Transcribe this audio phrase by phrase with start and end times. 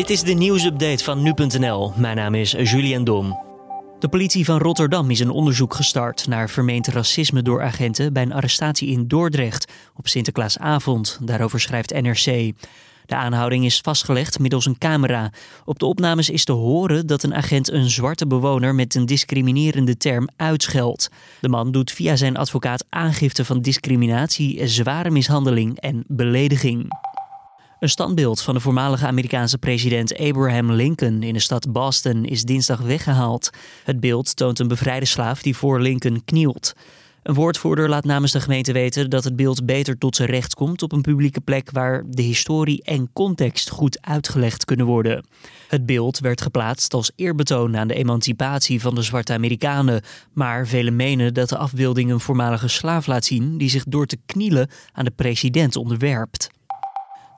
[0.00, 1.92] Dit is de nieuwsupdate van nu.nl.
[1.96, 3.38] Mijn naam is Julian Dom.
[3.98, 8.32] De politie van Rotterdam is een onderzoek gestart naar vermeend racisme door agenten bij een
[8.32, 11.18] arrestatie in Dordrecht op Sinterklaasavond.
[11.22, 12.52] Daarover schrijft NRC.
[13.06, 15.32] De aanhouding is vastgelegd middels een camera.
[15.64, 19.96] Op de opnames is te horen dat een agent een zwarte bewoner met een discriminerende
[19.96, 21.10] term uitscheldt.
[21.40, 26.88] De man doet via zijn advocaat aangifte van discriminatie, zware mishandeling en belediging.
[27.80, 32.80] Een standbeeld van de voormalige Amerikaanse president Abraham Lincoln in de stad Boston is dinsdag
[32.80, 33.50] weggehaald.
[33.84, 36.72] Het beeld toont een bevrijde slaaf die voor Lincoln knielt.
[37.22, 40.82] Een woordvoerder laat namens de gemeente weten dat het beeld beter tot zijn recht komt
[40.82, 45.24] op een publieke plek waar de historie en context goed uitgelegd kunnen worden.
[45.68, 50.02] Het beeld werd geplaatst als eerbetoon aan de emancipatie van de zwarte Amerikanen,
[50.32, 54.18] maar velen menen dat de afbeelding een voormalige slaaf laat zien die zich door te
[54.26, 56.50] knielen aan de president onderwerpt.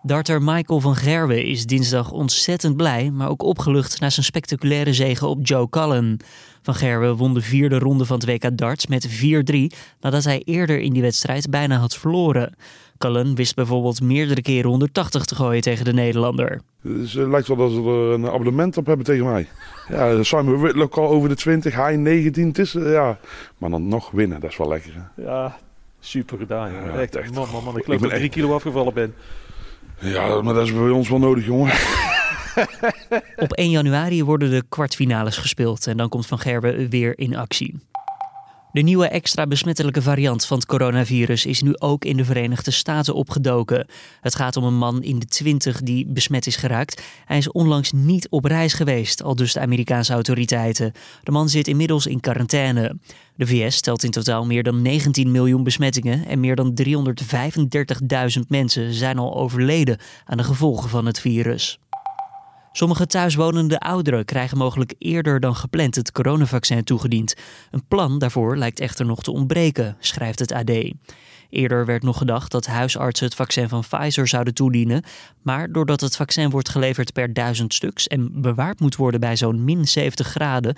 [0.04, 5.26] Darter Michael van Gerwen is dinsdag ontzettend blij, maar ook opgelucht na zijn spectaculaire zege
[5.26, 6.16] op Joe Cullen.
[6.62, 9.56] Van Gerwen won de vierde ronde van het WK darts met 4-3
[10.00, 12.54] nadat hij eerder in die wedstrijd bijna had verloren.
[12.98, 16.60] Cullen wist bijvoorbeeld meerdere keren 180 te gooien tegen de Nederlander.
[16.80, 19.48] Dus het lijkt wel dat ze er een abonnement op hebben tegen mij.
[19.88, 22.46] Ja, Simon Whitlock al over de 20, hij 19.
[22.46, 23.18] Het is, ja.
[23.58, 24.92] Maar dan nog winnen, dat is wel lekker.
[24.94, 25.22] Hè?
[25.22, 25.58] Ja,
[26.00, 26.72] super gedaan.
[26.72, 27.34] Ja, echt, echt.
[27.34, 27.76] Man, man, man.
[27.76, 29.14] Ik geloof dat ik drie kilo afgevallen ben.
[30.02, 31.72] Ja, maar dat is bij ons wel nodig, jongen.
[33.36, 37.80] Op 1 januari worden de kwartfinales gespeeld en dan komt Van Gerwen weer in actie.
[38.72, 43.14] De nieuwe extra besmettelijke variant van het coronavirus is nu ook in de Verenigde Staten
[43.14, 43.86] opgedoken.
[44.20, 47.02] Het gaat om een man in de 20 die besmet is geraakt.
[47.24, 50.92] Hij is onlangs niet op reis geweest, al dus de Amerikaanse autoriteiten.
[51.22, 52.96] De man zit inmiddels in quarantaine.
[53.36, 58.92] De VS telt in totaal meer dan 19 miljoen besmettingen en meer dan 335.000 mensen
[58.92, 61.78] zijn al overleden aan de gevolgen van het virus.
[62.72, 67.34] Sommige thuiswonende ouderen krijgen mogelijk eerder dan gepland het coronavaccin toegediend.
[67.70, 70.70] Een plan daarvoor lijkt echter nog te ontbreken, schrijft het AD.
[71.50, 75.02] Eerder werd nog gedacht dat huisartsen het vaccin van Pfizer zouden toedienen.
[75.42, 79.64] Maar doordat het vaccin wordt geleverd per duizend stuks en bewaard moet worden bij zo'n
[79.64, 80.76] min 70 graden,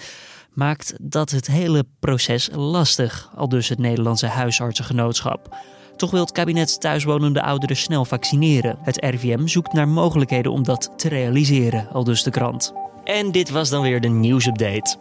[0.53, 5.57] maakt dat het hele proces lastig, al dus het Nederlandse huisartsengenootschap.
[5.97, 8.79] Toch wil het kabinet thuiswonende ouderen snel vaccineren.
[8.83, 12.73] Het RIVM zoekt naar mogelijkheden om dat te realiseren, al dus de krant.
[13.05, 14.97] En dit was dan weer de nieuwsupdate.